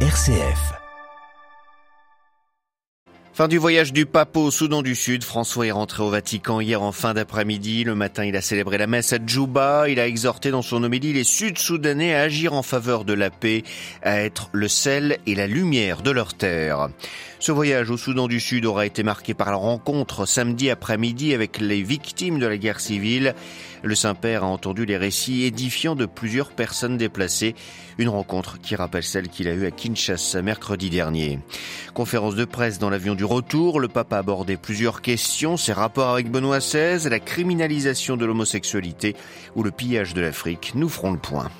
RCF. 0.00 0.85
Fin 3.36 3.48
du 3.48 3.58
voyage 3.58 3.92
du 3.92 4.06
pape 4.06 4.34
au 4.38 4.50
Soudan 4.50 4.80
du 4.80 4.94
Sud. 4.94 5.22
François 5.22 5.66
est 5.66 5.70
rentré 5.70 6.02
au 6.02 6.08
Vatican 6.08 6.58
hier 6.58 6.80
en 6.80 6.90
fin 6.90 7.12
d'après-midi. 7.12 7.84
Le 7.84 7.94
matin, 7.94 8.24
il 8.24 8.34
a 8.34 8.40
célébré 8.40 8.78
la 8.78 8.86
messe 8.86 9.12
à 9.12 9.18
Djouba. 9.18 9.90
Il 9.90 10.00
a 10.00 10.06
exhorté 10.06 10.50
dans 10.50 10.62
son 10.62 10.82
homélie 10.82 11.12
les 11.12 11.22
Sud-Soudanais 11.22 12.14
à 12.14 12.22
agir 12.22 12.54
en 12.54 12.62
faveur 12.62 13.04
de 13.04 13.12
la 13.12 13.28
paix, 13.28 13.62
à 14.02 14.22
être 14.22 14.48
le 14.52 14.68
sel 14.68 15.18
et 15.26 15.34
la 15.34 15.46
lumière 15.46 16.00
de 16.00 16.12
leur 16.12 16.32
terre. 16.32 16.88
Ce 17.38 17.52
voyage 17.52 17.90
au 17.90 17.98
Soudan 17.98 18.26
du 18.26 18.40
Sud 18.40 18.64
aura 18.64 18.86
été 18.86 19.02
marqué 19.02 19.34
par 19.34 19.50
la 19.50 19.56
rencontre 19.56 20.24
samedi 20.24 20.70
après-midi 20.70 21.34
avec 21.34 21.60
les 21.60 21.82
victimes 21.82 22.38
de 22.38 22.46
la 22.46 22.56
guerre 22.56 22.80
civile. 22.80 23.34
Le 23.82 23.94
Saint-Père 23.94 24.44
a 24.44 24.46
entendu 24.46 24.86
les 24.86 24.96
récits 24.96 25.44
édifiants 25.44 25.94
de 25.94 26.06
plusieurs 26.06 26.50
personnes 26.50 26.96
déplacées. 26.96 27.54
Une 27.98 28.08
rencontre 28.08 28.58
qui 28.58 28.74
rappelle 28.74 29.02
celle 29.02 29.28
qu'il 29.28 29.48
a 29.48 29.52
eue 29.52 29.66
à 29.66 29.70
Kinshasa 29.70 30.40
mercredi 30.40 30.88
dernier. 30.88 31.38
Conférence 31.92 32.34
de 32.34 32.46
presse 32.46 32.78
dans 32.78 32.88
l'avion 32.88 33.14
du 33.14 33.25
retour, 33.26 33.80
le 33.80 33.88
pape 33.88 34.12
a 34.12 34.18
abordé 34.18 34.56
plusieurs 34.56 35.02
questions, 35.02 35.56
ses 35.56 35.72
rapports 35.72 36.10
avec 36.10 36.30
Benoît 36.30 36.58
XVI, 36.58 37.08
la 37.08 37.18
criminalisation 37.18 38.16
de 38.16 38.24
l'homosexualité 38.24 39.16
ou 39.54 39.62
le 39.62 39.70
pillage 39.70 40.14
de 40.14 40.20
l'Afrique. 40.20 40.72
Nous 40.74 40.88
ferons 40.88 41.12
le 41.12 41.18
point. 41.18 41.50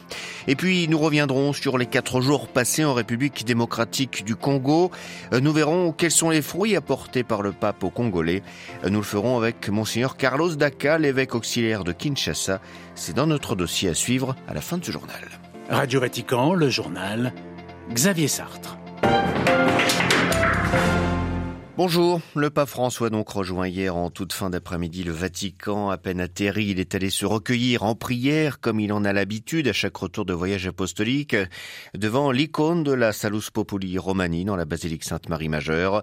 Et 0.49 0.57
puis 0.57 0.89
nous 0.89 0.99
reviendrons 0.99 1.53
sur 1.53 1.79
les 1.79 1.87
quatre 1.87 2.21
jours 2.21 2.49
passés 2.49 2.85
en 2.85 2.95
République 2.95 3.45
démocratique 3.45 4.25
du 4.25 4.37
Congo. 4.37 4.91
Euh, 5.33 5.41
nous 5.41 5.53
verrons 5.53 5.93
quels 5.93 6.11
sont 6.11 6.31
les 6.31 6.43
fruits 6.43 6.77
apportés 6.77 7.25
par 7.25 7.43
le 7.43 7.53
pape 7.53 7.85
aux 7.85 7.91
Congolais. 7.91 8.43
Euh, 8.85 8.91
nous 8.91 9.01
le 9.01 9.05
ferons 9.05 9.37
avec 9.37 9.69
monseigneur 9.69 10.17
Carlos 10.17 10.55
Daca, 10.55 10.99
l'évêque 10.99 11.35
auxiliaire 11.35 11.85
de 11.85 11.93
Kinshasa. 11.93 12.61
C'est 12.95 13.15
dans 13.15 13.27
notre 13.27 13.57
dossier 13.57 13.91
à 13.91 13.95
suivre 13.95 14.37
à 14.49 14.55
la 14.55 14.61
fin 14.61 14.79
de 14.79 14.85
ce 14.85 14.93
journal. 14.93 15.29
Radio 15.69 16.01
Vatican, 16.01 16.55
le 16.55 16.71
journal, 16.71 17.33
Xavier 17.93 18.29
Sartre. 18.29 18.79
Bonjour, 21.77 22.23
le 22.35 22.49
pape 22.49 22.71
François 22.71 23.11
donc 23.11 23.29
rejoint 23.29 23.69
hier 23.69 23.95
en 23.97 24.09
toute 24.09 24.33
fin 24.33 24.49
d'après-midi 24.49 25.05
le 25.05 25.13
Vatican. 25.13 25.91
À 25.91 25.99
peine 25.99 26.23
atterri, 26.23 26.69
il 26.69 26.81
est 26.81 26.95
allé 26.95 27.11
se 27.11 27.27
recueillir 27.27 27.83
en 27.83 27.95
prière 27.95 28.61
comme 28.61 28.81
il 28.81 28.95
en 28.95 29.05
a 29.05 29.13
l'habitude 29.13 29.69
à 29.69 29.75
chaque 29.75 29.99
retour 29.99 30.25
de 30.25 30.33
voyage 30.33 30.67
apostolique 30.67 31.37
devant 31.93 32.31
l'icône 32.31 32.83
de 32.83 32.93
la 32.93 33.13
Salus 33.13 33.51
Populi 33.53 33.99
Romani 33.99 34.47
dans 34.47 34.57
la 34.57 34.65
basilique 34.65 35.05
Sainte-Marie 35.05 35.51
Majeure. 35.51 36.03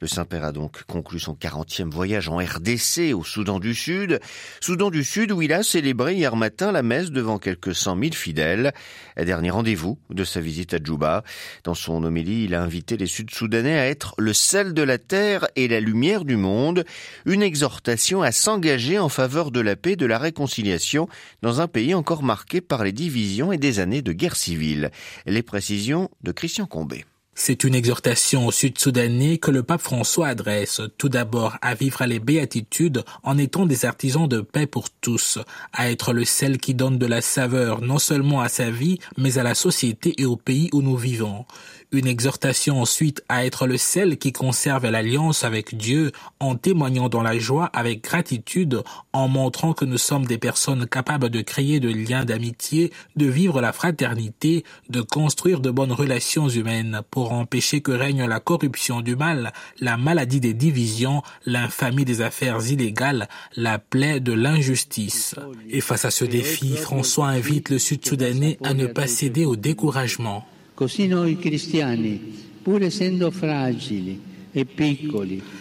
Le 0.00 0.06
Saint-Père 0.06 0.42
a 0.42 0.52
donc 0.52 0.84
conclu 0.84 1.20
son 1.20 1.34
40e 1.34 1.90
voyage 1.90 2.30
en 2.30 2.38
RDC 2.38 3.12
au 3.14 3.22
Soudan 3.22 3.60
du 3.60 3.74
Sud. 3.74 4.20
Soudan 4.62 4.88
du 4.88 5.04
Sud 5.04 5.32
où 5.32 5.42
il 5.42 5.52
a 5.52 5.62
célébré 5.62 6.14
hier 6.14 6.34
matin 6.34 6.72
la 6.72 6.82
messe 6.82 7.10
devant 7.10 7.38
quelques 7.38 7.74
cent 7.74 7.94
mille 7.94 8.14
fidèles. 8.14 8.72
Dernier 9.18 9.50
rendez-vous 9.50 9.98
de 10.08 10.24
sa 10.24 10.40
visite 10.40 10.72
à 10.72 10.78
Djouba. 10.82 11.24
Dans 11.64 11.74
son 11.74 12.02
homélie, 12.04 12.44
il 12.44 12.54
a 12.54 12.62
invité 12.62 12.96
les 12.96 13.04
Sud-Soudanais 13.04 13.78
à 13.78 13.86
être 13.86 14.14
le 14.16 14.32
sel 14.32 14.72
de 14.72 14.82
la 14.82 14.96
et 15.12 15.68
la 15.68 15.80
lumière 15.80 16.24
du 16.24 16.36
monde, 16.36 16.84
une 17.26 17.42
exhortation 17.42 18.22
à 18.22 18.32
s'engager 18.32 18.98
en 18.98 19.08
faveur 19.08 19.50
de 19.50 19.60
la 19.60 19.74
paix 19.74 19.92
et 19.92 19.96
de 19.96 20.06
la 20.06 20.18
réconciliation 20.18 21.08
dans 21.42 21.60
un 21.60 21.66
pays 21.66 21.94
encore 21.94 22.22
marqué 22.22 22.60
par 22.60 22.84
les 22.84 22.92
divisions 22.92 23.52
et 23.52 23.58
des 23.58 23.80
années 23.80 24.02
de 24.02 24.12
guerre 24.12 24.36
civile. 24.36 24.90
Les 25.26 25.42
précisions 25.42 26.10
de 26.22 26.32
Christian 26.32 26.66
Combé. 26.66 27.04
C'est 27.42 27.64
une 27.64 27.74
exhortation 27.74 28.46
aux 28.46 28.52
Sud-Soudanais 28.52 29.38
que 29.38 29.50
le 29.50 29.62
pape 29.62 29.80
François 29.80 30.28
adresse 30.28 30.82
tout 30.98 31.08
d'abord 31.08 31.56
à 31.62 31.74
vivre 31.74 32.04
les 32.04 32.18
béatitudes 32.18 33.02
en 33.22 33.38
étant 33.38 33.64
des 33.64 33.86
artisans 33.86 34.28
de 34.28 34.42
paix 34.42 34.66
pour 34.66 34.90
tous, 34.90 35.38
à 35.72 35.90
être 35.90 36.12
le 36.12 36.26
sel 36.26 36.58
qui 36.58 36.74
donne 36.74 36.98
de 36.98 37.06
la 37.06 37.22
saveur 37.22 37.80
non 37.80 37.98
seulement 37.98 38.42
à 38.42 38.50
sa 38.50 38.70
vie, 38.70 38.98
mais 39.16 39.38
à 39.38 39.42
la 39.42 39.54
société 39.54 40.12
et 40.18 40.26
au 40.26 40.36
pays 40.36 40.68
où 40.74 40.82
nous 40.82 40.98
vivons. 40.98 41.46
Une 41.92 42.06
exhortation 42.06 42.80
ensuite 42.80 43.24
à 43.28 43.44
être 43.44 43.66
le 43.66 43.76
sel 43.76 44.16
qui 44.16 44.32
conserve 44.32 44.86
l'alliance 44.88 45.42
avec 45.42 45.74
Dieu 45.74 46.12
en 46.38 46.54
témoignant 46.54 47.08
dans 47.08 47.22
la 47.22 47.36
joie 47.36 47.70
avec 47.72 48.04
gratitude, 48.04 48.84
en 49.12 49.26
montrant 49.26 49.72
que 49.72 49.84
nous 49.84 49.98
sommes 49.98 50.26
des 50.26 50.38
personnes 50.38 50.86
capables 50.86 51.30
de 51.30 51.40
créer 51.40 51.80
de 51.80 51.88
liens 51.88 52.24
d'amitié, 52.24 52.92
de 53.16 53.26
vivre 53.26 53.60
la 53.60 53.72
fraternité, 53.72 54.62
de 54.88 55.00
construire 55.00 55.58
de 55.58 55.70
bonnes 55.70 55.90
relations 55.90 56.48
humaines 56.48 57.00
pour 57.10 57.29
empêcher 57.32 57.80
que 57.80 57.92
règne 57.92 58.26
la 58.26 58.40
corruption 58.40 59.00
du 59.00 59.16
mal, 59.16 59.52
la 59.80 59.96
maladie 59.96 60.40
des 60.40 60.54
divisions, 60.54 61.22
l'infamie 61.46 62.04
des 62.04 62.20
affaires 62.20 62.60
illégales, 62.66 63.28
la 63.56 63.78
plaie 63.78 64.20
de 64.20 64.32
l'injustice. 64.32 65.34
Et 65.68 65.80
face 65.80 66.04
à 66.04 66.10
ce 66.10 66.24
défi, 66.24 66.76
François 66.76 67.28
invite 67.28 67.70
le 67.70 67.78
Sud-Soudanais 67.78 68.58
à 68.62 68.74
ne 68.74 68.86
pas 68.86 69.06
céder 69.06 69.44
au 69.44 69.56
découragement. 69.56 70.46
Così 70.80 71.10
cristiani, 71.38 72.20
pur 72.64 72.82
essendo 72.82 73.30
fragili, 73.30 74.18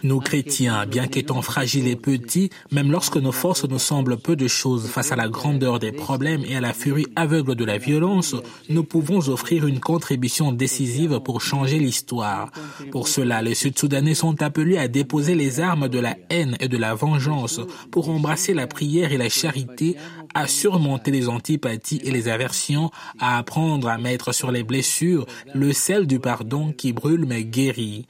nous 0.04 0.20
chrétiens, 0.20 0.86
bien 0.86 1.08
qu'étant 1.08 1.42
fragiles 1.42 1.88
et 1.88 1.96
petits, 1.96 2.50
même 2.72 2.92
lorsque 2.92 3.18
nos 3.18 3.32
forces 3.32 3.66
nous 3.66 3.80
semblent 3.80 4.18
peu 4.18 4.36
de 4.36 4.48
choses 4.48 4.88
face 4.88 5.12
à 5.12 5.16
la 5.16 5.30
grandeur 5.30 5.80
des 5.80 5.92
problèmes 5.92 6.44
et 6.48 6.56
à 6.56 6.62
la 6.62 6.74
furie 6.74 7.08
aveugle 7.16 7.56
de 7.56 7.66
la 7.66 7.78
violence, 7.78 8.36
nous 8.70 8.84
pouvons 8.84 9.30
offrir 9.30 9.68
une 9.68 9.80
contribution 9.80 10.52
décisive 10.52 11.20
pour 11.20 11.42
changer 11.42 11.80
l'histoire. 11.80 12.52
Pour 12.92 13.08
cela, 13.08 13.42
les 13.42 13.56
Sud-Soudanais 13.56 14.16
sont 14.16 14.42
appelés 14.42 14.78
à 14.78 14.88
déposer 14.88 15.36
les 15.36 15.60
armes 15.60 15.88
de 15.88 16.00
la 16.00 16.16
haine 16.30 16.56
et 16.60 16.68
de 16.68 16.78
la 16.78 16.96
vengeance 16.96 17.62
pour 17.92 18.10
embrasser 18.10 18.54
la 18.54 18.68
prière 18.68 19.12
et 19.12 19.18
la 19.18 19.30
charité, 19.30 19.96
à 20.34 20.48
surmonter 20.48 21.12
les 21.12 21.28
antipathies 21.28 22.02
et 22.04 22.12
les 22.12 22.28
aversions, 22.28 22.92
à 23.20 23.38
apprendre 23.38 23.90
à 23.90 23.98
mettre 23.98 24.34
sur 24.34 24.52
les 24.52 24.64
blessures 24.64 25.26
le 25.54 25.74
sel 25.74 26.08
du 26.08 26.20
pardon 26.20 26.72
qui 26.72 26.94
brûle 26.94 27.26
mais 27.26 27.44
guérit. 27.44 28.06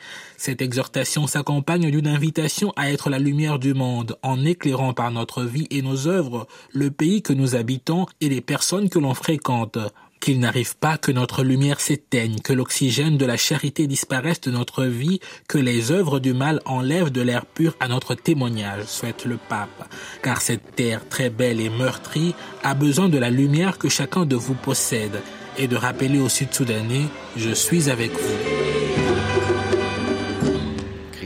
Exhortation 0.69 1.25
s'accompagne 1.25 1.89
d'une 1.89 2.05
invitation 2.05 2.71
à 2.75 2.91
être 2.91 3.09
la 3.09 3.17
lumière 3.17 3.57
du 3.57 3.73
monde 3.73 4.17
en 4.21 4.45
éclairant 4.45 4.93
par 4.93 5.09
notre 5.09 5.41
vie 5.41 5.65
et 5.71 5.81
nos 5.81 6.07
œuvres 6.07 6.47
le 6.73 6.91
pays 6.91 7.23
que 7.23 7.33
nous 7.33 7.55
habitons 7.55 8.05
et 8.21 8.29
les 8.29 8.39
personnes 8.39 8.87
que 8.87 8.99
l'on 8.99 9.15
fréquente. 9.15 9.79
Qu'il 10.19 10.39
n'arrive 10.39 10.77
pas 10.77 10.99
que 10.99 11.11
notre 11.11 11.43
lumière 11.43 11.79
s'éteigne, 11.79 12.39
que 12.43 12.53
l'oxygène 12.53 13.17
de 13.17 13.25
la 13.25 13.35
charité 13.35 13.87
disparaisse 13.87 14.41
de 14.41 14.51
notre 14.51 14.83
vie, 14.83 15.19
que 15.47 15.57
les 15.57 15.91
œuvres 15.91 16.19
du 16.19 16.33
mal 16.33 16.61
enlèvent 16.65 17.09
de 17.09 17.21
l'air 17.21 17.47
pur 17.47 17.75
à 17.79 17.87
notre 17.87 18.13
témoignage, 18.13 18.83
souhaite 18.85 19.25
le 19.25 19.37
pape. 19.37 19.89
Car 20.21 20.39
cette 20.39 20.75
terre 20.75 21.01
très 21.09 21.31
belle 21.31 21.59
et 21.59 21.71
meurtrie 21.71 22.35
a 22.63 22.75
besoin 22.75 23.09
de 23.09 23.17
la 23.17 23.31
lumière 23.31 23.79
que 23.79 23.89
chacun 23.89 24.27
de 24.27 24.35
vous 24.35 24.53
possède 24.53 25.19
et 25.57 25.67
de 25.67 25.75
rappeler 25.75 26.19
aux 26.19 26.29
Sud-Soudanais, 26.29 27.07
je 27.35 27.53
suis 27.55 27.89
avec 27.89 28.11
vous. 28.11 29.38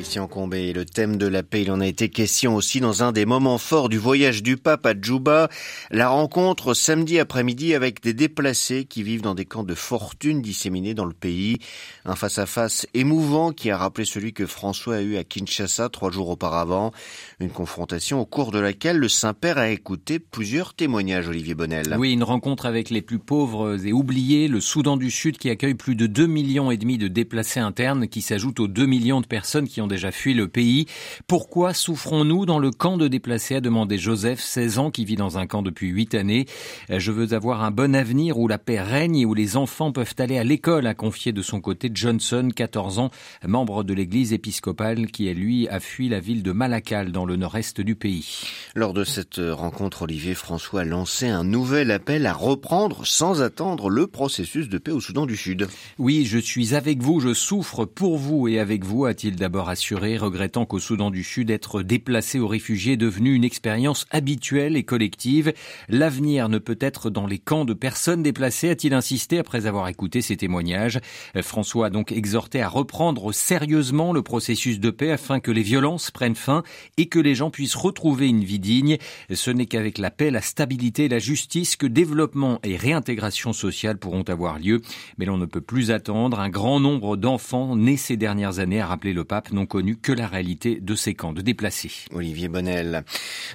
Christian 0.04 0.28
Combé. 0.28 0.74
Le 0.74 0.84
thème 0.84 1.16
de 1.16 1.28
la 1.28 1.44
paix, 1.44 1.62
il 1.62 1.72
en 1.72 1.80
a 1.80 1.88
été 1.88 2.10
question 2.10 2.58
aussi 2.58 2.82
dans 2.82 3.04
un 3.04 3.14
des 3.14 3.26
moments 3.26 3.58
forts 3.58 3.88
du 3.88 3.98
voyage 3.98 4.44
du 4.44 4.58
pape 4.58 4.86
à 4.86 4.94
Djouba. 5.00 5.48
La 5.92 6.10
rencontre 6.10 6.74
samedi 6.74 7.20
après-midi 7.20 7.74
avec 7.74 8.04
des 8.04 8.14
déplacés 8.14 8.84
qui 8.84 9.02
vivent 9.02 9.22
dans 9.22 9.34
des 9.34 9.46
camps 9.46 9.64
de 9.64 9.74
fortune 9.74 10.42
disséminés 10.42 10.94
dans 10.94 11.06
le 11.06 11.14
pays. 11.14 11.60
Un 12.04 12.16
face-à-face 12.16 12.86
émouvant 12.94 13.54
qui 13.54 13.72
a 13.72 13.78
rappelé 13.78 14.04
celui 14.04 14.34
que 14.34 14.46
François 14.46 14.98
a 14.98 15.02
eu 15.02 15.16
à 15.16 15.24
Kinshasa 15.24 15.88
trois 15.88 16.12
jours 16.12 16.28
auparavant. 16.28 16.92
Une 17.40 17.50
confrontation 17.50 18.20
au 18.20 18.26
cours 18.26 18.52
de 18.52 18.60
laquelle 18.60 18.98
le 18.98 19.08
Saint-Père 19.08 19.58
a 19.58 19.70
écouté 19.70 20.20
plusieurs 20.20 20.74
témoignages, 20.74 21.30
Olivier 21.30 21.56
Bonnel. 21.56 21.96
Oui, 21.98 22.12
une 22.12 22.24
rencontre 22.24 22.66
avec 22.66 22.90
les 22.90 23.02
plus 23.02 23.20
pauvres 23.20 23.78
et 23.86 23.94
oubliés, 23.94 24.50
le 24.50 24.60
Soudan 24.60 24.98
du 24.98 25.10
Sud 25.10 25.38
qui 25.38 25.50
accueille 25.50 25.76
plus 25.76 25.96
de 25.96 26.08
2 26.08 26.28
millions 26.28 26.72
et 26.72 26.78
demi 26.78 26.98
de 26.98 27.08
déplacés 27.08 27.62
internes 27.62 28.10
qui 28.10 28.22
s'ajoutent 28.22 28.60
aux 28.60 28.68
2 28.68 28.86
millions 28.86 29.22
de 29.22 29.28
personnes 29.28 29.70
qui 29.70 29.80
ont 29.80 29.93
déjà 29.94 30.12
fui 30.12 30.34
le 30.34 30.48
pays. 30.48 30.88
Pourquoi 31.28 31.76
souffrons-nous 31.76 32.48
dans 32.48 32.58
le 32.58 32.72
camp 32.72 32.98
de 32.98 33.08
déplacés 33.08 33.58
a 33.58 33.62
demandé 33.62 34.00
Joseph, 34.00 34.40
16 34.40 34.80
ans, 34.80 34.90
qui 34.90 35.06
vit 35.06 35.16
dans 35.16 35.38
un 35.38 35.46
camp 35.46 35.62
depuis 35.62 35.90
8 35.90 36.16
années. 36.16 36.48
Je 36.90 37.12
veux 37.12 37.34
avoir 37.34 37.64
un 37.64 37.70
bon 37.70 37.96
avenir 37.96 38.40
où 38.40 38.48
la 38.48 38.58
paix 38.58 38.82
règne 38.82 39.18
et 39.18 39.26
où 39.26 39.36
les 39.36 39.56
enfants 39.56 39.92
peuvent 39.92 40.16
aller 40.18 40.40
à 40.40 40.44
l'école, 40.44 40.88
a 40.88 40.96
confié 40.96 41.32
de 41.32 41.44
son 41.44 41.62
côté 41.62 41.92
Johnson, 41.94 42.50
14 42.56 42.98
ans, 42.98 43.12
membre 43.48 43.84
de 43.84 43.94
l'église 43.94 44.34
épiscopale 44.34 45.12
qui, 45.12 45.32
lui, 45.36 45.68
a 45.68 45.80
fui 45.80 46.10
la 46.10 46.20
ville 46.20 46.42
de 46.42 46.52
Malakal 46.52 47.12
dans 47.12 47.26
le 47.26 47.36
nord-est 47.36 47.80
du 47.80 47.96
pays. 47.96 48.48
Lors 48.74 48.94
de 48.94 49.04
cette 49.04 49.40
rencontre, 49.40 50.02
Olivier 50.02 50.34
François 50.34 50.82
a 50.82 50.86
lancé 50.86 51.28
un 51.28 51.44
nouvel 51.44 51.92
appel 51.92 52.26
à 52.26 52.34
reprendre 52.34 53.06
sans 53.06 53.44
attendre 53.44 53.92
le 53.92 54.08
processus 54.08 54.70
de 54.70 54.80
paix 54.80 54.92
au 54.92 55.00
Soudan 55.00 55.28
du 55.28 55.38
Sud. 55.38 55.68
Oui, 56.00 56.26
je 56.26 56.40
suis 56.40 56.74
avec 56.74 57.04
vous, 57.04 57.20
je 57.20 57.36
souffre 57.36 57.86
pour 57.86 58.18
vous 58.18 58.48
et 58.48 58.58
avec 58.58 58.84
vous, 58.84 59.06
a-t-il 59.06 59.36
d'abord 59.36 59.70
assuré 59.70 59.83
rassuré, 59.84 60.16
regrettant 60.16 60.66
qu'au 60.66 60.80
Soudan 60.80 61.12
du 61.12 61.26
Sud, 61.26 61.50
être 61.50 61.82
déplacé 61.82 62.40
aux 62.40 62.48
réfugiés 62.48 62.94
est 62.94 62.98
devenu 62.98 63.34
une 63.34 63.44
expérience 63.44 64.06
habituelle 64.12 64.78
et 64.78 64.84
collective. 64.84 65.52
L'avenir 65.90 66.48
ne 66.48 66.58
peut 66.58 66.78
être 66.80 67.10
dans 67.10 67.28
les 67.28 67.38
camps 67.38 67.66
de 67.66 67.74
personnes 67.74 68.24
déplacées, 68.24 68.70
a-t-il 68.70 68.94
insisté 68.94 69.40
après 69.40 69.66
avoir 69.66 69.90
écouté 69.90 70.22
ces 70.22 70.38
témoignages. 70.38 71.02
François 71.42 71.88
a 71.88 71.90
donc 71.90 72.14
exhorté 72.14 72.62
à 72.62 72.70
reprendre 72.70 73.34
sérieusement 73.34 74.14
le 74.14 74.22
processus 74.22 74.80
de 74.80 74.90
paix 74.90 75.12
afin 75.12 75.42
que 75.42 75.52
les 75.52 75.64
violences 75.64 76.12
prennent 76.12 76.36
fin 76.36 76.64
et 76.96 77.08
que 77.08 77.20
les 77.20 77.36
gens 77.36 77.52
puissent 77.52 77.76
retrouver 77.76 78.30
une 78.30 78.46
vie 78.46 78.60
digne. 78.60 78.98
Ce 79.34 79.52
n'est 79.52 79.66
qu'avec 79.66 79.98
la 79.98 80.12
paix, 80.12 80.32
la 80.32 80.40
stabilité 80.42 81.06
et 81.06 81.10
la 81.10 81.20
justice 81.20 81.76
que 81.76 81.88
développement 81.88 82.62
et 82.64 82.78
réintégration 82.78 83.52
sociale 83.52 83.98
pourront 83.98 84.24
avoir 84.30 84.60
lieu. 84.60 84.82
Mais 85.18 85.26
l'on 85.26 85.38
ne 85.38 85.46
peut 85.46 85.60
plus 85.60 85.92
attendre. 85.92 86.40
Un 86.40 86.50
grand 86.50 86.80
nombre 86.80 87.18
d'enfants 87.18 87.76
nés 87.76 87.98
ces 87.98 88.16
dernières 88.16 88.60
années, 88.60 88.80
a 88.80 88.88
rappelé 88.88 89.12
le 89.12 89.26
pape, 89.26 89.52
que 89.82 90.12
la 90.12 90.28
réalité 90.28 90.80
de 90.80 90.94
ces 90.94 91.16
camps 91.16 91.34
de 91.34 91.42
déplacés. 91.42 91.92
Olivier 92.14 92.48
Bonnel. 92.48 93.04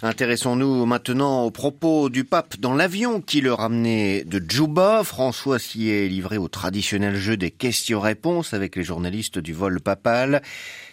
Intéressons-nous 0.02 0.84
maintenant 0.84 1.44
aux 1.44 1.52
propos 1.52 2.08
du 2.08 2.24
pape 2.24 2.58
dans 2.58 2.74
l'avion 2.74 3.20
qui 3.20 3.40
le 3.40 3.52
ramenait 3.52 4.24
de 4.24 4.42
Djouba. 4.46 5.04
François 5.04 5.60
s'y 5.60 5.90
est 5.90 6.08
livré 6.08 6.36
au 6.36 6.48
traditionnel 6.48 7.14
jeu 7.14 7.36
des 7.36 7.52
questions-réponses 7.52 8.52
avec 8.52 8.74
les 8.74 8.82
journalistes 8.82 9.38
du 9.38 9.52
vol 9.52 9.80
papal. 9.80 10.42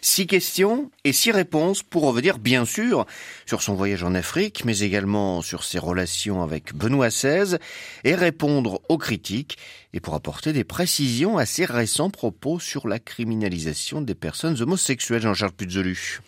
Six 0.02 0.28
questions 0.28 0.92
et 1.04 1.14
six 1.14 1.32
réponses 1.32 1.82
pour 1.82 2.04
revenir 2.04 2.38
bien 2.38 2.66
sûr 2.66 3.08
sur 3.48 3.64
son 3.64 3.74
voyage 3.74 4.04
en 4.04 4.14
Afrique, 4.14 4.64
mais 4.64 4.80
également 4.80 5.42
sur 5.42 5.64
ses 5.64 5.80
relations 5.80 6.44
avec 6.44 6.76
Benoît 6.76 7.10
XVI 7.10 7.58
et 8.04 8.14
répondre 8.14 8.82
aux 8.90 9.00
critiques 9.00 9.58
et 9.96 10.02
pour 10.02 10.14
apporter 10.14 10.52
des 10.52 10.66
précisions 10.66 11.38
à 11.38 11.46
ses 11.46 11.64
récents 11.64 12.10
propos 12.10 12.60
sur 12.60 12.86
la 12.88 13.00
criminalisation 13.00 14.02
des 14.02 14.14
personnes 14.14 14.62
homosexuelles, 14.62 15.22
Jean-Charles 15.22 15.54
Puzolu. 15.54 16.20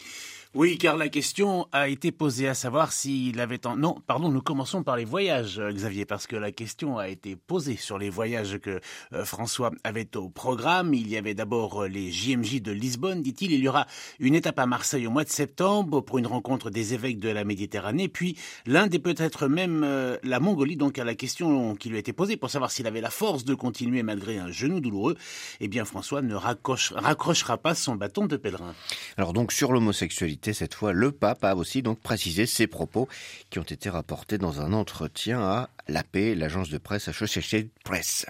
Oui, 0.60 0.80
car 0.80 0.98
la 0.98 1.08
question 1.08 1.68
a 1.72 1.88
été 1.88 2.12
posée 2.12 2.48
à 2.48 2.56
savoir 2.56 2.92
s'il 2.92 3.40
avait 3.40 3.68
en... 3.68 3.78
Non, 3.78 3.96
pardon, 4.08 4.30
nous 4.30 4.42
commençons 4.42 4.82
par 4.82 4.98
les 4.98 5.06
voyages, 5.06 5.60
euh, 5.60 5.72
Xavier, 5.72 6.06
parce 6.06 6.26
que 6.26 6.36
la 6.36 6.52
question 6.52 6.98
a 6.98 7.10
été 7.10 7.36
posée 7.36 7.76
sur 7.76 8.00
les 8.00 8.10
voyages 8.10 8.58
que 8.58 8.80
euh, 9.14 9.24
François 9.24 9.70
avait 9.84 10.18
au 10.18 10.30
programme. 10.30 10.96
Il 10.96 11.08
y 11.10 11.16
avait 11.16 11.36
d'abord 11.36 11.84
euh, 11.84 11.88
les 11.88 12.12
JMJ 12.12 12.64
de 12.64 12.72
Lisbonne, 12.72 13.22
dit-il. 13.22 13.52
Il 13.52 13.60
y 13.60 13.68
aura 13.68 13.86
une 14.18 14.34
étape 14.34 14.58
à 14.58 14.66
Marseille 14.66 15.06
au 15.06 15.12
mois 15.12 15.26
de 15.26 15.30
septembre 15.30 16.02
pour 16.02 16.18
une 16.18 16.26
rencontre 16.26 16.72
des 16.72 16.96
évêques 16.96 17.20
de 17.20 17.30
la 17.30 17.44
Méditerranée, 17.44 18.08
puis 18.08 18.36
l'Inde 18.66 18.96
et 18.96 19.00
peut-être 19.00 19.48
même 19.48 19.86
la 20.24 20.40
Mongolie. 20.40 20.76
Donc 20.76 20.98
à 20.98 21.04
la 21.04 21.14
question 21.14 21.76
qui 21.76 21.90
lui 21.90 21.98
a 21.98 22.00
été 22.00 22.14
posée 22.14 22.36
pour 22.36 22.50
savoir 22.50 22.72
s'il 22.72 22.88
avait 22.88 23.02
la 23.02 23.12
force 23.12 23.46
de 23.46 23.54
continuer 23.54 24.02
malgré 24.02 24.40
un 24.40 24.50
genou 24.50 24.80
douloureux, 24.80 25.18
eh 25.60 25.68
bien 25.68 25.86
François 25.86 26.24
ne 26.24 26.34
raccrochera 26.34 27.58
pas 27.58 27.76
son 27.76 27.96
bâton 27.96 28.26
de 28.26 28.38
pèlerin. 28.38 28.74
Alors 29.18 29.34
donc 29.34 29.52
sur 29.52 29.72
l'homosexualité, 29.72 30.47
cette 30.54 30.74
fois, 30.74 30.94
le 30.94 31.12
pape 31.12 31.44
a 31.44 31.56
aussi 31.56 31.82
donc 31.82 32.00
précisé 32.00 32.46
ses 32.46 32.68
propos 32.68 33.08
qui 33.50 33.60
ont 33.60 33.64
été 33.64 33.90
rapportés 33.90 34.38
dans 34.38 34.62
un 34.62 34.74
entretien 34.74 35.40
à 35.42 35.70
l'AP, 35.88 36.36
l'agence 36.36 36.70
de 36.70 36.78
presse 36.78 37.08
Associated 37.08 37.70
Press. 37.84 38.26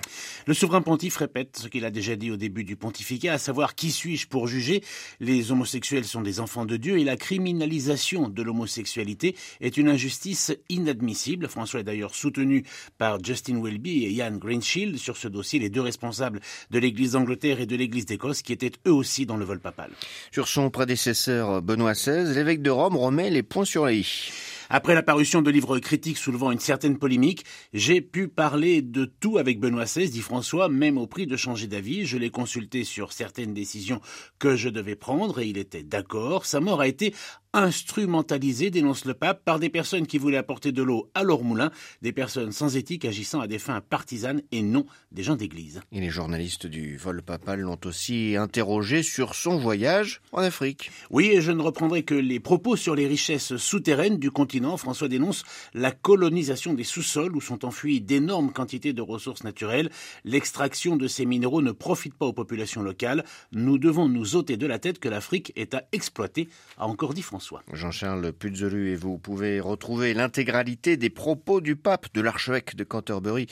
Le 0.46 0.54
souverain 0.54 0.82
pontife 0.82 1.18
répète 1.18 1.58
ce 1.58 1.68
qu'il 1.68 1.86
a 1.86 1.92
déjà 1.92 2.16
dit 2.16 2.32
au 2.32 2.38
début 2.38 2.64
du 2.64 2.76
pontificat, 2.76 3.34
à 3.34 3.38
savoir 3.38 3.76
qui 3.76 3.92
suis-je 3.92 4.28
pour 4.28 4.48
juger? 4.48 4.84
Les 5.20 5.52
homosexuels 5.52 6.06
sont 6.06 6.22
des 6.22 6.40
enfants 6.40 6.66
de 6.66 6.78
Dieu 6.78 7.00
et 7.00 7.04
la 7.04 7.18
criminalisation 7.18 8.30
de 8.30 8.44
l'homosexualité 8.44 9.36
est 9.62 9.78
une 9.78 9.90
injustice 9.90 10.56
inadmissible. 10.70 11.48
François 11.48 11.80
est 11.80 11.84
d'ailleurs 11.84 12.16
soutenu 12.16 12.64
par 12.98 13.24
Justin 13.24 13.62
Welby 13.62 14.06
et 14.06 14.12
Ian 14.12 14.38
Greenshield 14.38 14.98
sur 14.98 15.18
ce 15.18 15.28
dossier, 15.28 15.60
les 15.60 15.70
deux 15.70 15.82
responsables 15.82 16.42
de 16.72 16.80
l'Église 16.80 17.14
d'Angleterre 17.14 17.60
et 17.60 17.66
de 17.66 17.76
l'Église 17.76 18.06
d'Écosse 18.06 18.42
qui 18.42 18.54
étaient 18.54 18.72
eux 18.88 18.94
aussi 18.94 19.26
dans 19.26 19.38
le 19.38 19.46
vol 19.46 19.60
papal. 19.60 19.92
Sur 20.32 20.48
son 20.48 20.70
prédécesseur 20.70 21.62
Benoît 21.62 21.96
L'évêque 22.06 22.62
de 22.62 22.70
Rome 22.70 22.96
remet 22.96 23.30
les 23.32 23.42
points 23.42 23.66
sur 23.66 23.88
les 23.88 24.00
i. 24.00 24.32
Après 24.70 24.94
la 24.94 25.02
parution 25.02 25.42
de 25.42 25.50
livres 25.50 25.80
critiques 25.80 26.18
soulevant 26.18 26.52
une 26.52 26.60
certaine 26.60 27.00
polémique, 27.00 27.46
j'ai 27.74 28.02
pu 28.02 28.28
parler 28.28 28.82
de 28.82 29.06
tout 29.06 29.38
avec 29.38 29.60
Benoît 29.60 29.86
XVI, 29.86 30.10
dit 30.10 30.22
François, 30.22 30.68
même 30.68 30.98
au 30.98 31.08
prix 31.08 31.26
de 31.26 31.38
changer 31.38 31.68
d'avis. 31.68 32.06
Je 32.06 32.18
l'ai 32.18 32.30
consulté 32.30 32.84
sur 32.84 33.14
certaines 33.14 33.54
décisions 33.54 34.02
que 34.40 34.56
je 34.56 34.70
devais 34.70 34.96
prendre 34.96 35.40
et 35.40 35.48
il 35.48 35.58
était 35.58 35.84
d'accord. 35.84 36.46
Sa 36.46 36.60
mort 36.60 36.82
a 36.82 36.88
été 36.88 37.16
instrumentalisée, 37.58 38.70
dénonce 38.70 39.06
le 39.06 39.16
pape, 39.16 39.44
par 39.44 39.58
des 39.58 39.70
personnes 39.70 40.06
qui 40.06 40.20
voulaient 40.20 40.38
apporter 40.38 40.72
de 40.72 40.84
l'eau 40.84 41.10
à 41.16 41.24
leur 41.24 41.42
moulin, 41.42 41.72
des 42.04 42.12
personnes 42.12 42.52
sans 42.52 42.78
éthique 42.78 43.04
agissant 43.04 43.40
à 43.40 43.48
des 43.48 43.58
fins 43.58 43.82
partisanes 43.82 44.44
et 44.52 44.62
non 44.62 44.86
des 45.12 45.24
gens 45.24 45.36
d'église. 45.36 45.82
Et 45.92 46.00
les 46.00 46.12
journalistes 46.12 46.68
du 46.68 46.98
vol 46.98 47.24
papal 47.24 47.62
l'ont 47.62 47.80
aussi 47.86 48.36
interrogé 48.38 49.02
sur 49.02 49.34
son 49.34 49.58
voyage 49.58 50.22
en 50.32 50.42
Afrique. 50.42 50.92
Oui, 51.10 51.32
et 51.34 51.42
je 51.42 51.52
ne 51.52 51.64
reprendrai 51.64 52.04
que 52.04 52.14
les 52.14 52.40
propos 52.40 52.76
sur 52.76 52.94
les 52.94 53.08
richesses 53.08 53.58
souterraines 53.58 54.18
du 54.18 54.30
continent 54.30 54.78
François 54.78 55.08
dénonce 55.08 55.44
la 55.74 55.92
colonisation 55.92 56.76
des 56.76 56.84
sous-sols 56.84 57.36
où 57.36 57.42
sont 57.42 57.66
enfouies 57.66 58.02
d'énormes 58.02 58.52
quantités 58.52 58.94
de 58.94 59.02
ressources 59.02 59.44
naturelles. 59.44 59.90
L'extraction 60.26 60.96
de 60.96 61.08
ces 61.08 61.26
minéraux 61.26 61.64
ne 61.64 61.72
profite 61.72 62.14
pas 62.14 62.28
aux 62.28 62.34
populations 62.34 62.84
locales. 62.84 63.26
Nous 63.52 63.80
devons 63.80 64.08
nous 64.08 64.36
ôter 64.36 64.58
de 64.58 64.68
la 64.68 64.78
tête 64.78 65.00
que 65.00 65.10
l'Afrique 65.10 65.54
est 65.56 65.74
à 65.74 65.86
exploiter, 65.92 66.50
a 66.78 66.86
encore 66.86 67.16
dit 67.16 67.24
François. 67.24 67.47
Jean-Charles 67.74 68.32
Puzelu 68.34 68.92
et 68.92 68.96
vous 68.96 69.18
pouvez 69.18 69.60
retrouver 69.60 70.14
l'intégralité 70.14 70.98
des 70.98 71.10
propos 71.10 71.62
du 71.62 71.76
pape, 71.76 72.08
de 72.14 72.22
l'archevêque 72.22 72.76
de 72.76 72.84
Canterbury 72.84 73.48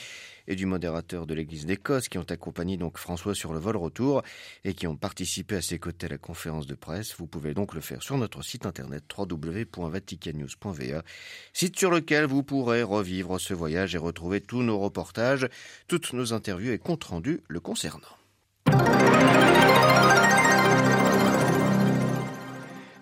et 0.48 0.54
du 0.54 0.66
modérateur 0.66 1.26
de 1.26 1.34
l'Église 1.34 1.66
d'Écosse 1.66 2.08
qui 2.08 2.18
ont 2.18 2.26
accompagné 2.28 2.76
donc 2.76 2.98
François 2.98 3.34
sur 3.34 3.52
le 3.52 3.58
vol 3.58 3.76
retour 3.76 4.22
et 4.64 4.74
qui 4.74 4.86
ont 4.86 4.96
participé 4.96 5.56
à 5.56 5.62
ses 5.62 5.78
côtés 5.78 6.06
à 6.06 6.10
la 6.10 6.18
conférence 6.18 6.66
de 6.66 6.74
presse. 6.74 7.14
Vous 7.18 7.26
pouvez 7.26 7.54
donc 7.54 7.74
le 7.74 7.80
faire 7.80 8.02
sur 8.02 8.16
notre 8.18 8.42
site 8.42 8.66
internet 8.66 9.04
www.vaticannews.va, 9.16 11.02
site 11.52 11.78
sur 11.78 11.90
lequel 11.90 12.26
vous 12.26 12.42
pourrez 12.42 12.82
revivre 12.82 13.40
ce 13.40 13.54
voyage 13.54 13.94
et 13.94 13.98
retrouver 13.98 14.40
tous 14.40 14.62
nos 14.62 14.78
reportages, 14.78 15.48
toutes 15.88 16.12
nos 16.12 16.32
interviews 16.32 16.72
et 16.72 16.78
comptes 16.78 17.04
rendus 17.04 17.40
le 17.48 17.60
concernant. 17.60 18.06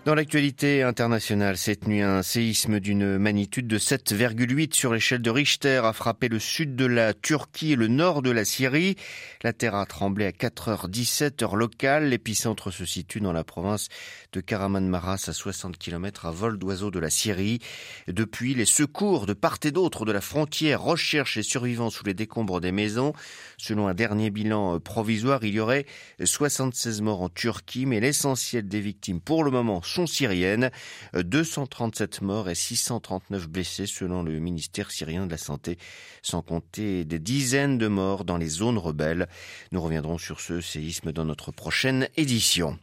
Dans 0.05 0.15
l'actualité 0.15 0.83
internationale, 0.83 1.57
cette 1.57 1.89
nuit, 1.89 2.03
un 2.03 2.23
séisme 2.23 2.79
d'une 2.79 3.17
magnitude 3.17 3.67
de 3.67 3.79
7,8 3.79 4.75
sur 4.75 4.93
l'échelle 4.93 5.23
de 5.23 5.31
Richter 5.31 5.81
a 5.83 5.95
frappé 5.95 6.29
le 6.29 6.39
sud 6.39 6.77
de 6.77 6.85
la 6.85 7.15
Turquie 7.15 7.73
et 7.73 7.77
le 7.77 7.89
nord 7.89 8.21
de 8.21 8.31
la 8.31 8.45
Syrie. 8.45 8.97
La 9.43 9.55
terre 9.55 9.75
a 9.75 9.87
tremblé 9.87 10.27
à 10.27 10.31
4h17 10.31 11.43
heure 11.43 11.57
locale. 11.57 12.11
L'épicentre 12.11 12.71
se 12.71 12.85
situe 12.85 13.21
dans 13.21 13.33
la 13.33 13.45
province 13.45 13.89
de 14.35 14.43
Karaman-Maras 14.43 15.25
à 15.29 15.33
60 15.33 15.79
km 15.79 16.27
à 16.27 16.31
vol 16.33 16.59
d'oiseau 16.59 16.91
de 16.91 16.99
la 16.99 17.09
Syrie. 17.09 17.61
Depuis, 18.07 18.53
les 18.53 18.67
secours 18.67 19.25
de 19.25 19.33
part 19.33 19.57
et 19.65 19.71
d'autre 19.71 20.05
de 20.05 20.13
la 20.13 20.21
frontière 20.21 20.83
recherchent 20.83 21.37
les 21.37 21.43
survivants 21.43 21.89
sous 21.89 22.05
les 22.05 22.13
décombres 22.13 22.61
des 22.61 22.73
maisons. 22.73 23.15
Selon 23.57 23.89
un 23.89 23.95
dernier 23.95 24.29
bilan 24.29 24.81
provisoire, 24.81 25.45
il 25.45 25.55
y 25.55 25.61
aurait 25.61 25.87
76 26.23 27.01
morts 27.01 27.23
en 27.23 27.31
Turquie, 27.31 27.87
mais 27.87 28.01
l'essentiel 28.01 28.69
des 28.69 28.83
victimes 28.83 29.23
pour 29.23 29.45
le 29.45 29.51
moment 29.51 29.81
sont 29.95 30.07
syriennes. 30.07 30.71
237 31.15 32.21
morts 32.21 32.51
et 32.51 32.57
639 32.57 33.49
blessés 33.49 33.87
selon 33.87 34.25
le 34.25 34.41
ministère 34.41 34.91
syrien 34.91 35.27
de 35.27 35.31
la 35.31 35.37
Santé, 35.37 35.79
sans 36.23 36.43
compter 36.43 37.05
des 37.05 37.21
dizaines 37.21 37.79
de 37.79 37.87
morts 37.87 38.25
dans 38.25 38.37
les 38.37 38.49
zones 38.49 38.79
rebelles. 38.79 39.29
Nous 39.71 39.81
reviendrons 39.81 40.19
sur 40.19 40.41
ce 40.41 40.61
séisme 40.61 41.13
dans 41.13 41.25
notre 41.25 41.53
prochaine 41.53 42.09
édition. 42.17 42.77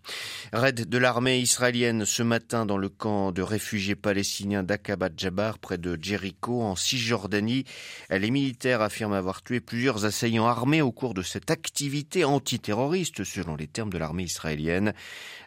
Raid 0.54 0.88
de 0.88 0.98
l'armée 0.98 1.40
israélienne 1.40 2.06
ce 2.06 2.24
matin 2.24 2.66
dans 2.66 2.78
le 2.78 2.88
camp 2.88 3.34
de 3.34 3.42
réfugiés 3.42 3.96
palestiniens 3.96 4.64
d'Aqaba 4.64 5.10
Jabbar 5.16 5.60
près 5.60 5.78
de 5.78 6.00
Jéricho 6.02 6.62
en 6.62 6.78
Cisjordanie. 6.78 7.66
Les 8.10 8.32
militaires 8.32 8.82
affirment 8.82 9.14
avoir 9.14 9.44
tué 9.44 9.60
plusieurs 9.60 10.06
assaillants 10.06 10.48
armés 10.48 10.82
au 10.82 10.94
cours 10.94 11.14
de 11.14 11.24
cette 11.24 11.52
activité 11.52 12.24
antiterroriste 12.24 13.26
selon 13.26 13.58
les 13.58 13.68
termes 13.68 13.90
de 13.90 13.98
l'armée 13.98 14.24
israélienne. 14.24 14.94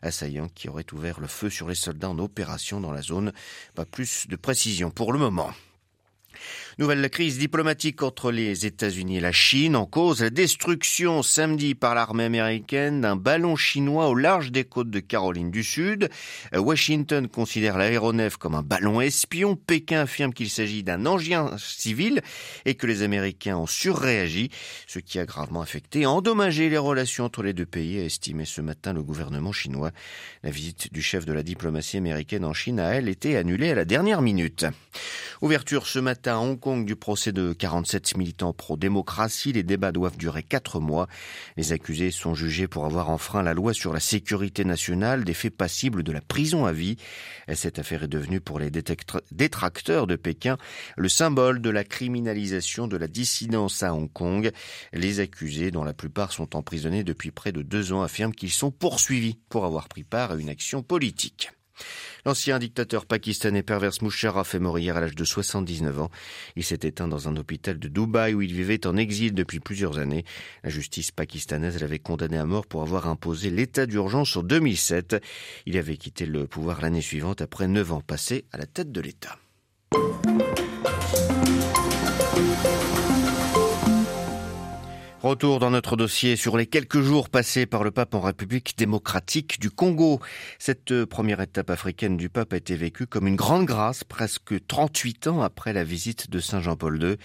Assaillants 0.02 0.50
qui 0.54 0.68
auraient 0.68 0.92
ouvert 0.92 1.20
le 1.20 1.26
feu 1.26 1.48
sur 1.54 1.68
les 1.68 1.74
soldats 1.74 2.10
en 2.10 2.18
opération 2.18 2.80
dans 2.80 2.92
la 2.92 3.02
zone. 3.02 3.32
Pas 3.74 3.84
plus 3.84 4.26
de 4.28 4.36
précision 4.36 4.90
pour 4.90 5.12
le 5.12 5.18
moment. 5.18 5.52
Nouvelle 6.76 7.08
crise 7.08 7.38
diplomatique 7.38 8.02
entre 8.02 8.32
les 8.32 8.66
États-Unis 8.66 9.18
et 9.18 9.20
la 9.20 9.30
Chine 9.30 9.76
en 9.76 9.86
cause 9.86 10.22
la 10.22 10.30
destruction 10.30 11.22
samedi 11.22 11.76
par 11.76 11.94
l'armée 11.94 12.24
américaine 12.24 13.00
d'un 13.00 13.14
ballon 13.14 13.54
chinois 13.54 14.08
au 14.08 14.16
large 14.16 14.50
des 14.50 14.64
côtes 14.64 14.90
de 14.90 14.98
Caroline 14.98 15.52
du 15.52 15.62
Sud. 15.62 16.08
Washington 16.52 17.28
considère 17.28 17.78
l'aéronef 17.78 18.38
comme 18.38 18.56
un 18.56 18.62
ballon 18.62 19.00
espion. 19.00 19.54
Pékin 19.54 20.00
affirme 20.00 20.32
qu'il 20.32 20.50
s'agit 20.50 20.82
d'un 20.82 21.06
engin 21.06 21.56
civil 21.58 22.22
et 22.64 22.74
que 22.74 22.88
les 22.88 23.02
Américains 23.02 23.56
ont 23.56 23.68
surréagi, 23.68 24.50
ce 24.88 24.98
qui 24.98 25.20
a 25.20 25.26
gravement 25.26 25.60
affecté 25.60 26.00
et 26.00 26.06
endommagé 26.06 26.70
les 26.70 26.78
relations 26.78 27.24
entre 27.24 27.44
les 27.44 27.52
deux 27.52 27.66
pays, 27.66 28.00
a 28.00 28.04
estimé 28.04 28.44
ce 28.44 28.60
matin 28.60 28.92
le 28.92 29.04
gouvernement 29.04 29.52
chinois. 29.52 29.92
La 30.42 30.50
visite 30.50 30.92
du 30.92 31.02
chef 31.02 31.24
de 31.24 31.32
la 31.32 31.44
diplomatie 31.44 31.98
américaine 31.98 32.44
en 32.44 32.52
Chine 32.52 32.80
a, 32.80 32.94
elle, 32.94 33.08
été 33.08 33.36
annulée 33.36 33.70
à 33.70 33.76
la 33.76 33.84
dernière 33.84 34.22
minute. 34.22 34.66
Ouverture 35.40 35.86
ce 35.86 36.00
matin 36.00 36.34
à 36.34 36.38
Hong 36.38 36.58
Kong 36.64 36.86
du 36.86 36.96
procès 36.96 37.30
de 37.30 37.52
47 37.52 38.16
militants 38.16 38.54
pro-démocratie. 38.54 39.52
Les 39.52 39.62
débats 39.62 39.92
doivent 39.92 40.16
durer 40.16 40.42
quatre 40.42 40.80
mois. 40.80 41.08
Les 41.58 41.72
accusés 41.72 42.10
sont 42.10 42.34
jugés 42.34 42.68
pour 42.68 42.86
avoir 42.86 43.10
enfreint 43.10 43.42
la 43.42 43.52
loi 43.52 43.74
sur 43.74 43.92
la 43.92 44.00
sécurité 44.00 44.64
nationale, 44.64 45.24
des 45.24 45.34
faits 45.34 45.54
passibles 45.54 46.02
de 46.02 46.10
la 46.10 46.22
prison 46.22 46.64
à 46.64 46.72
vie. 46.72 46.96
Cette 47.52 47.78
affaire 47.78 48.04
est 48.04 48.08
devenue 48.08 48.40
pour 48.40 48.58
les 48.58 48.70
détracteurs 48.70 50.06
de 50.06 50.16
Pékin 50.16 50.56
le 50.96 51.10
symbole 51.10 51.60
de 51.60 51.68
la 51.68 51.84
criminalisation 51.84 52.88
de 52.88 52.96
la 52.96 53.08
dissidence 53.08 53.82
à 53.82 53.92
Hong 53.92 54.10
Kong. 54.10 54.50
Les 54.94 55.20
accusés, 55.20 55.70
dont 55.70 55.84
la 55.84 55.92
plupart 55.92 56.32
sont 56.32 56.56
emprisonnés 56.56 57.04
depuis 57.04 57.30
près 57.30 57.52
de 57.52 57.60
deux 57.60 57.92
ans, 57.92 58.00
affirment 58.00 58.34
qu'ils 58.34 58.50
sont 58.50 58.70
poursuivis 58.70 59.38
pour 59.50 59.66
avoir 59.66 59.86
pris 59.90 60.04
part 60.04 60.30
à 60.30 60.36
une 60.36 60.48
action 60.48 60.82
politique. 60.82 61.50
L'ancien 62.24 62.58
dictateur 62.58 63.06
pakistanais 63.06 63.62
Pervers 63.62 64.02
Musharraf 64.02 64.54
est 64.54 64.58
mort 64.58 64.78
hier 64.78 64.96
à 64.96 65.00
l'âge 65.00 65.14
de 65.14 65.24
79 65.24 66.00
ans. 66.00 66.10
Il 66.56 66.64
s'est 66.64 66.80
éteint 66.82 67.08
dans 67.08 67.28
un 67.28 67.36
hôpital 67.36 67.78
de 67.78 67.88
Dubaï 67.88 68.34
où 68.34 68.42
il 68.42 68.52
vivait 68.52 68.86
en 68.86 68.96
exil 68.96 69.34
depuis 69.34 69.60
plusieurs 69.60 69.98
années. 69.98 70.24
La 70.62 70.70
justice 70.70 71.10
pakistanaise 71.10 71.80
l'avait 71.80 71.98
condamné 71.98 72.38
à 72.38 72.46
mort 72.46 72.66
pour 72.66 72.82
avoir 72.82 73.08
imposé 73.08 73.50
l'état 73.50 73.86
d'urgence 73.86 74.36
en 74.36 74.42
2007. 74.42 75.16
Il 75.66 75.76
avait 75.76 75.96
quitté 75.96 76.26
le 76.26 76.46
pouvoir 76.46 76.80
l'année 76.80 77.02
suivante 77.02 77.42
après 77.42 77.68
neuf 77.68 77.92
ans 77.92 78.00
passés 78.00 78.46
à 78.52 78.58
la 78.58 78.66
tête 78.66 78.90
de 78.90 79.00
l'État. 79.00 79.38
Retour 85.24 85.58
dans 85.58 85.70
notre 85.70 85.96
dossier 85.96 86.36
sur 86.36 86.58
les 86.58 86.66
quelques 86.66 87.00
jours 87.00 87.30
passés 87.30 87.64
par 87.64 87.82
le 87.82 87.90
pape 87.90 88.14
en 88.14 88.20
République 88.20 88.76
démocratique 88.76 89.58
du 89.58 89.70
Congo. 89.70 90.20
Cette 90.58 90.92
euh, 90.92 91.06
première 91.06 91.40
étape 91.40 91.70
africaine 91.70 92.18
du 92.18 92.28
pape 92.28 92.52
a 92.52 92.58
été 92.58 92.76
vécue 92.76 93.06
comme 93.06 93.26
une 93.26 93.34
grande 93.34 93.64
grâce 93.64 94.04
presque 94.04 94.54
38 94.66 95.28
ans 95.28 95.40
après 95.40 95.72
la 95.72 95.82
visite 95.82 96.28
de 96.28 96.40
Saint 96.40 96.60
Jean-Paul 96.60 97.02
II. 97.02 97.16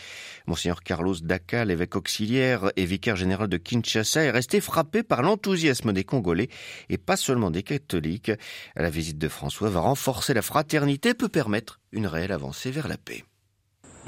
Monseigneur 0.48 0.82
Carlos 0.82 1.16
Daka, 1.22 1.66
l'évêque 1.66 1.98
auxiliaire 1.98 2.72
et 2.78 2.86
vicaire 2.86 3.18
général 3.18 3.50
de 3.50 3.58
Kinshasa, 3.58 4.24
est 4.24 4.32
resté 4.32 4.62
frappé 4.62 5.04
par 5.04 5.22
l'enthousiasme 5.22 5.92
des 5.92 6.06
Congolais 6.06 6.48
et 6.88 6.98
pas 6.98 7.18
seulement 7.18 7.52
des 7.52 7.64
catholiques. 7.64 8.32
La 8.78 8.90
visite 8.90 9.18
de 9.18 9.28
François 9.28 9.70
va 9.70 9.82
renforcer 9.82 10.34
la 10.34 10.42
fraternité 10.42 11.10
et 11.10 11.16
peut 11.16 11.28
permettre 11.28 11.82
une 11.92 12.08
réelle 12.08 12.32
avancée 12.32 12.72
vers 12.72 12.88
la 12.88 12.96
paix. 12.96 13.26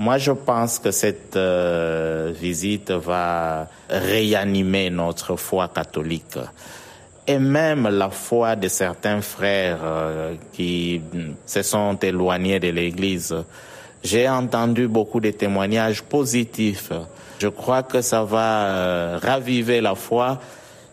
Moi, 0.02 0.18
je 0.18 0.32
pense 0.32 0.80
que 0.80 0.90
cette 0.90 1.36
euh, 1.36 2.34
visite 2.34 2.90
va 2.90 3.68
réanimer 3.88 4.90
notre 4.90 5.36
foi 5.36 5.68
catholique 5.68 6.40
et 7.28 7.38
même 7.38 7.88
la 7.88 8.10
foi 8.10 8.56
de 8.56 8.68
certains 8.68 9.22
frères 9.22 9.78
euh, 9.84 10.34
qui 10.54 11.04
se 11.46 11.62
sont 11.62 12.00
éloignés 12.02 12.60
de 12.60 12.70
l'Église. 12.70 13.36
J'ai 14.04 14.28
entendu 14.28 14.88
beaucoup 14.88 15.20
de 15.20 15.30
témoignages 15.30 16.02
positifs. 16.02 16.92
Je 17.38 17.50
crois 17.50 17.84
que 17.84 18.02
ça 18.02 18.24
va 18.24 18.66
euh, 18.66 19.20
raviver 19.22 19.82
la 19.82 19.94
foi, 19.94 20.42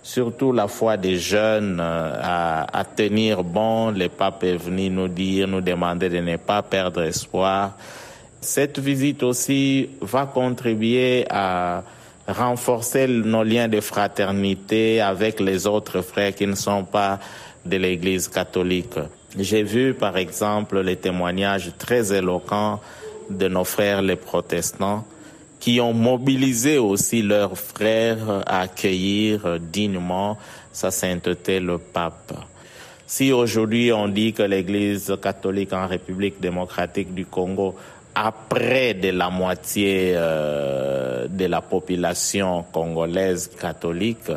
surtout 0.03 0.53
la 0.53 0.69
foi 0.69 0.99
des 0.99 1.17
jeunes 1.17 1.81
à, 1.81 2.67
à 2.79 2.85
tenir 2.85 3.43
bon. 3.43 3.91
Le 3.91 4.11
pape 4.11 4.45
est 4.45 4.59
venu 4.59 4.91
nous 4.91 5.09
dire, 5.09 5.49
nous 5.49 5.63
demander 5.63 6.11
de 6.11 6.19
ne 6.19 6.37
pas 6.37 6.61
perdre 6.61 7.05
espoir. 7.05 7.73
Cette 8.41 8.79
visite 8.79 9.23
aussi 9.23 9.89
va 10.01 10.27
contribuer 10.27 11.27
à 11.29 11.83
renforcer 12.29 13.09
nos 13.09 13.43
liens 13.43 13.69
de 13.69 13.81
fraternité 13.81 15.01
avec 15.01 15.41
les 15.41 15.67
autres 15.67 16.03
frères 16.03 16.35
qui 16.35 16.47
ne 16.47 16.55
sont 16.55 16.85
pas 16.85 17.19
de 17.65 17.77
l'Église 17.77 18.29
catholique. 18.29 18.99
J'ai 19.37 19.63
vu 19.63 19.93
par 19.95 20.17
exemple 20.17 20.81
les 20.81 20.97
témoignages 20.97 21.73
très 21.79 22.17
éloquents 22.17 22.81
de 23.29 23.49
nos 23.49 23.65
frères 23.65 24.03
les 24.03 24.17
protestants 24.17 25.05
qui 25.59 25.81
ont 25.81 25.93
mobilisé 25.93 26.79
aussi 26.79 27.23
leurs 27.23 27.59
frères 27.59 28.43
à 28.47 28.61
accueillir 28.61 29.59
dignement 29.59 30.39
sa 30.73 30.91
sainteté 30.91 31.59
le 31.59 31.79
pape. 31.79 32.33
Si 33.07 33.33
aujourd'hui 33.33 33.93
on 33.93 34.07
dit 34.07 34.33
que 34.33 34.43
l'Église 34.43 35.17
catholique 35.21 35.73
en 35.73 35.87
République 35.87 36.41
démocratique 36.41 37.13
du 37.15 37.27
Congo 37.27 37.75
après 38.21 38.95
de 38.95 39.11
la 39.11 39.31
moitié 39.31 40.13
euh, 40.17 41.29
de 41.29 41.45
la 41.47 41.61
population 41.61 42.65
congolaise 42.73 43.49
catholique, 43.61 44.31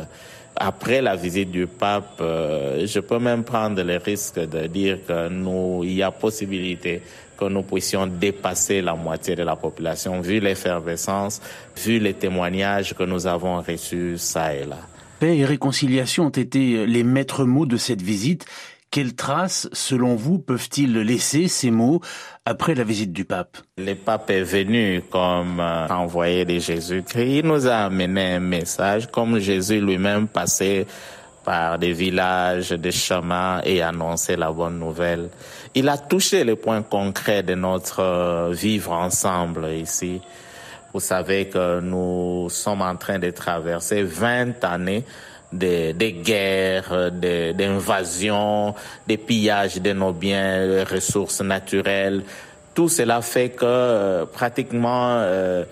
après 0.55 1.01
la 1.01 1.15
visite 1.15 1.49
du 1.49 1.65
pape, 1.65 2.19
euh, 2.21 2.85
je 2.85 2.99
peux 2.99 3.17
même 3.17 3.43
prendre 3.43 3.81
le 3.81 3.97
risque 3.97 4.39
de 4.39 4.67
dire 4.67 4.99
que 5.07 5.29
nous, 5.29 5.81
il 5.83 5.93
y 5.93 6.03
a 6.03 6.11
possibilité 6.11 7.01
que 7.35 7.45
nous 7.45 7.63
puissions 7.63 8.05
dépasser 8.05 8.81
la 8.81 8.93
moitié 8.93 9.35
de 9.35 9.41
la 9.41 9.55
population, 9.55 10.21
vu 10.21 10.39
l'effervescence, 10.39 11.41
vu 11.83 11.97
les 11.97 12.13
témoignages 12.13 12.93
que 12.93 13.03
nous 13.03 13.25
avons 13.25 13.61
reçus 13.61 14.19
ça 14.19 14.53
et 14.53 14.65
là. 14.65 14.77
Paix 15.19 15.37
et 15.37 15.45
réconciliation 15.45 16.25
ont 16.25 16.29
été 16.29 16.85
les 16.85 17.03
maîtres 17.03 17.45
mots 17.45 17.65
de 17.65 17.77
cette 17.77 18.01
visite. 18.01 18.45
Quelles 18.91 19.15
traces, 19.15 19.69
selon 19.71 20.17
vous, 20.17 20.37
peuvent-ils 20.37 20.93
laisser 20.93 21.47
ces 21.47 21.71
mots 21.71 22.01
après 22.45 22.75
la 22.75 22.83
visite 22.83 23.13
du 23.13 23.23
pape? 23.23 23.57
Le 23.77 23.93
pape 23.93 24.29
est 24.29 24.43
venu 24.43 25.01
comme 25.09 25.61
euh, 25.61 25.87
envoyé 25.87 26.43
de 26.43 26.59
Jésus-Christ. 26.59 27.37
Il 27.37 27.47
nous 27.47 27.67
a 27.67 27.85
amené 27.85 28.33
un 28.33 28.41
message 28.41 29.07
comme 29.09 29.39
Jésus 29.39 29.79
lui-même 29.79 30.27
passait 30.27 30.85
par 31.45 31.79
des 31.79 31.93
villages, 31.93 32.71
des 32.71 32.91
chemins 32.91 33.61
et 33.63 33.81
annonçait 33.81 34.35
la 34.35 34.51
bonne 34.51 34.77
nouvelle. 34.77 35.29
Il 35.73 35.87
a 35.87 35.97
touché 35.97 36.43
les 36.43 36.57
points 36.57 36.81
concrets 36.83 37.43
de 37.43 37.55
notre 37.55 38.01
euh, 38.01 38.51
vivre 38.51 38.91
ensemble 38.91 39.69
ici. 39.69 40.19
Vous 40.93 40.99
savez 40.99 41.47
que 41.47 41.79
nous 41.79 42.49
sommes 42.49 42.81
en 42.81 42.97
train 42.97 43.19
de 43.19 43.31
traverser 43.31 44.03
20 44.03 44.61
années 44.65 45.05
des, 45.51 45.93
des 45.93 46.13
guerres, 46.13 47.11
des, 47.11 47.55
invasions, 47.59 48.73
des 49.07 49.17
pillages 49.17 49.81
de 49.81 49.93
nos 49.93 50.13
biens, 50.13 50.67
des 50.67 50.83
ressources 50.83 51.41
naturelles. 51.41 52.23
Tout 52.73 52.89
cela 52.89 53.21
fait 53.21 53.49
que 53.49 53.65
euh, 53.65 54.25
pratiquement 54.25 55.15
euh, 55.17 55.65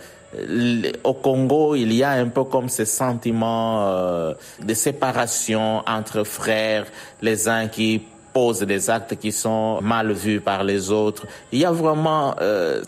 au 1.03 1.13
Congo, 1.13 1.75
il 1.75 1.93
y 1.93 2.03
a 2.03 2.12
un 2.12 2.27
peu 2.27 2.43
comme 2.43 2.69
ce 2.69 2.86
sentiment 2.86 3.88
euh, 3.88 4.33
de 4.62 4.74
séparation 4.74 5.81
entre 5.88 6.24
frères, 6.24 6.86
les 7.21 7.48
uns 7.48 7.67
qui 7.67 8.03
posent 8.33 8.62
des 8.62 8.89
actes 8.89 9.15
qui 9.15 9.31
sont 9.31 9.81
mal 9.81 10.12
vus 10.12 10.39
par 10.39 10.63
les 10.63 10.91
autres. 10.91 11.25
Il 11.51 11.59
y 11.59 11.65
a 11.65 11.71
vraiment 11.71 12.36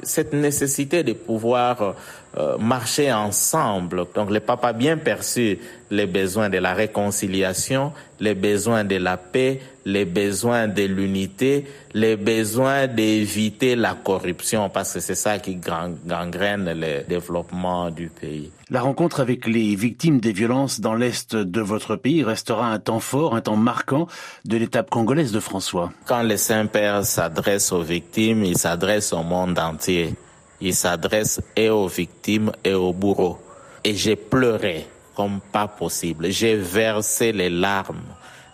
cette 0.03 0.33
nécessité 0.33 1.03
de 1.03 1.13
pouvoir 1.13 1.95
euh, 2.37 2.57
marcher 2.57 3.11
ensemble. 3.11 4.05
Donc 4.15 4.31
le 4.31 4.39
pape 4.39 4.63
a 4.63 4.71
bien 4.71 4.95
perçu 4.95 5.59
les 5.89 6.05
besoins 6.05 6.49
de 6.49 6.59
la 6.59 6.73
réconciliation, 6.73 7.91
les 8.21 8.35
besoins 8.35 8.85
de 8.85 8.95
la 8.95 9.17
paix, 9.17 9.59
les 9.85 10.05
besoins 10.05 10.67
de 10.67 10.83
l'unité, 10.83 11.65
les 11.93 12.15
besoins 12.15 12.87
d'éviter 12.87 13.75
la 13.75 13.93
corruption, 13.93 14.69
parce 14.69 14.93
que 14.93 14.99
c'est 14.99 15.15
ça 15.15 15.39
qui 15.39 15.55
gangrène 15.55 16.71
le 16.73 17.03
développement 17.07 17.89
du 17.89 18.07
pays. 18.07 18.51
La 18.69 18.81
rencontre 18.81 19.19
avec 19.19 19.47
les 19.47 19.75
victimes 19.75 20.19
des 20.19 20.31
violences 20.31 20.79
dans 20.79 20.93
l'Est 20.93 21.35
de 21.35 21.61
votre 21.61 21.95
pays 21.95 22.23
restera 22.23 22.67
un 22.67 22.79
temps 22.79 22.99
fort, 22.99 23.35
un 23.35 23.41
temps 23.41 23.57
marquant 23.57 24.07
de 24.45 24.57
l'étape 24.57 24.89
congolaise 24.89 25.31
de 25.31 25.39
François. 25.39 25.91
Quand 26.05 26.23
le 26.23 26.37
Saint-Père 26.37 27.05
s'adresse 27.05 27.71
aux 27.71 27.81
victimes, 27.81 28.43
il 28.43 28.57
s'adresse 28.57 29.13
au 29.13 29.23
monde 29.23 29.59
entier. 29.59 30.15
Il 30.61 30.75
s'adresse 30.75 31.41
et 31.55 31.69
aux 31.69 31.87
victimes 31.87 32.51
et 32.63 32.73
aux 32.73 32.93
bourreaux. 32.93 33.39
Et 33.83 33.95
j'ai 33.95 34.15
pleuré 34.15 34.87
comme 35.15 35.39
pas 35.51 35.67
possible. 35.67 36.29
J'ai 36.29 36.55
versé 36.55 37.31
les 37.31 37.49
larmes 37.49 38.03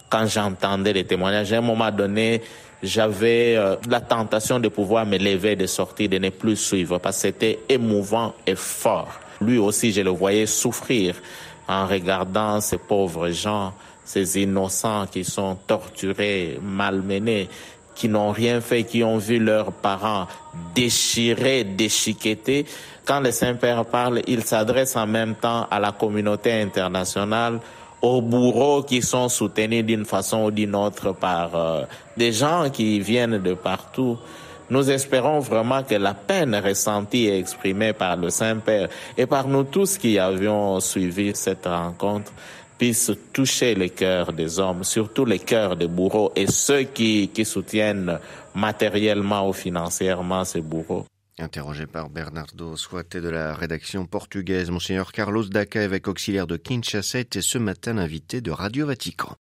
quand 0.10 0.26
j'entendais 0.28 0.94
les 0.94 1.04
témoignages. 1.04 1.54
À 1.54 1.58
un 1.58 1.62
moment 1.62 1.92
donné, 1.92 2.42
j'avais 2.84 3.56
euh, 3.56 3.76
la 3.90 4.02
tentation 4.02 4.60
de 4.60 4.68
pouvoir 4.68 5.06
me 5.06 5.18
lever, 5.18 5.56
de 5.56 5.66
sortir, 5.66 6.10
de 6.10 6.18
ne 6.18 6.30
plus 6.30 6.58
suivre 6.58 7.00
parce 7.00 7.18
que 7.18 7.22
c'était 7.24 7.60
émouvant 7.70 8.34
et 8.46 8.56
fort. 8.56 9.20
Lui 9.42 9.58
aussi, 9.58 9.92
je 9.92 10.02
le 10.02 10.10
voyais 10.10 10.46
souffrir 10.46 11.16
en 11.68 11.86
regardant 11.88 12.62
ces 12.62 12.78
pauvres 12.78 13.30
gens, 13.30 13.74
ces 14.06 14.42
innocents 14.42 15.06
qui 15.08 15.24
sont 15.24 15.56
torturés, 15.68 16.60
malmenés, 16.62 17.50
qui 17.94 18.08
n'ont 18.08 18.32
rien 18.32 18.62
fait, 18.62 18.84
qui 18.84 19.04
ont 19.04 19.18
vu 19.18 19.40
leurs 19.40 19.72
parents 19.72 20.28
déchirés, 20.76 21.64
déchiquetés. 21.64 22.66
Quand 23.06 23.20
le 23.20 23.32
Saint-Père 23.32 23.86
parle, 23.86 24.22
il 24.28 24.44
s'adresse 24.44 24.96
en 24.96 25.08
même 25.08 25.36
temps 25.36 25.68
à 25.70 25.80
la 25.80 25.92
communauté 25.92 26.52
internationale, 26.52 27.60
aux 28.01 28.22
bourreaux 28.22 28.84
qui 28.84 29.01
sont 29.01 29.30
soutenus 29.30 29.86
d'une 29.86 30.06
façon 30.06 30.46
ou 30.46 30.51
d'une 30.51 30.75
autre 30.75 31.13
par 31.13 31.56
euh, 31.56 31.84
des 32.16 32.32
gens 32.32 32.70
qui 32.70 33.00
viennent 33.00 33.39
de 33.39 33.54
partout. 33.54 34.18
Nous 34.70 34.92
espérons 34.92 35.39
vraiment 35.39 35.82
que 35.84 35.96
la 35.96 36.13
peine 36.13 36.56
ressentie 36.56 37.25
et 37.25 37.39
exprimée 37.39 37.94
par 37.94 38.18
le 38.18 38.30
Saint-Père 38.30 38.89
et 39.18 39.25
par 39.25 39.48
nous 39.48 39.63
tous 39.63 39.98
qui 39.98 40.20
avions 40.20 40.80
suivi 40.80 41.32
cette 41.34 41.66
rencontre 41.66 42.32
puisse 42.77 43.12
toucher 43.34 43.74
les 43.74 43.89
cœurs 43.89 44.34
des 44.34 44.60
hommes, 44.60 44.84
surtout 44.84 45.25
les 45.25 45.39
cœurs 45.39 45.75
des 45.75 45.88
bourreaux 45.88 46.32
et 46.36 46.48
ceux 46.48 46.84
qui, 46.84 47.30
qui 47.30 47.46
soutiennent 47.46 48.20
matériellement 48.54 49.50
ou 49.50 49.54
financièrement 49.54 50.44
ces 50.44 50.62
bourreaux. 50.62 51.06
Interrogé 51.39 51.86
par 51.86 52.10
Bernardo 52.10 52.75
Suate 52.75 53.17
de 53.17 53.29
la 53.29 53.53
rédaction 53.53 54.08
portugaise, 54.08 54.72
Monseigneur 54.72 55.12
Carlos 55.12 55.44
Daca, 55.44 55.84
évêque 55.84 56.08
auxiliaire 56.08 56.48
de 56.48 56.58
Kinshasa, 56.58 57.20
était 57.20 57.44
ce 57.44 57.60
matin 57.60 58.00
invité 58.00 58.41
de 58.41 58.50
Radio 58.50 58.88
Vatican. 58.88 59.36